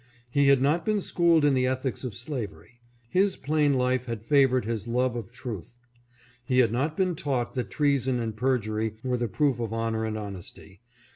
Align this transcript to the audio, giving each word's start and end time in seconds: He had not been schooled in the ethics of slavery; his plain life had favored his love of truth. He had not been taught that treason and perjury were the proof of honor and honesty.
He 0.31 0.47
had 0.47 0.63
not 0.63 0.83
been 0.83 0.99
schooled 0.99 1.45
in 1.45 1.53
the 1.53 1.67
ethics 1.67 2.03
of 2.03 2.15
slavery; 2.15 2.81
his 3.11 3.37
plain 3.37 3.75
life 3.75 4.05
had 4.05 4.25
favored 4.25 4.65
his 4.65 4.87
love 4.87 5.15
of 5.15 5.31
truth. 5.31 5.77
He 6.43 6.57
had 6.57 6.71
not 6.71 6.97
been 6.97 7.13
taught 7.13 7.53
that 7.53 7.69
treason 7.69 8.19
and 8.19 8.35
perjury 8.35 8.95
were 9.03 9.17
the 9.17 9.27
proof 9.27 9.59
of 9.59 9.71
honor 9.71 10.03
and 10.03 10.17
honesty. 10.17 10.81